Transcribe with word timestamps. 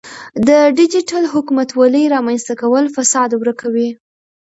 د 0.47 0.49
ډیجیټل 0.77 1.23
حکومتولۍ 1.33 2.03
رامنځته 2.15 2.53
کول 2.61 2.85
فساد 2.95 3.29
ورکوي. 3.41 3.89